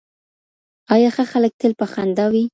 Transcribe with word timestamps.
آیا 0.93 1.09
ښه 1.15 1.23
خلک 1.31 1.51
تل 1.61 1.71
په 1.79 1.85
خندا 1.93 2.25
وي؟ 2.33 2.43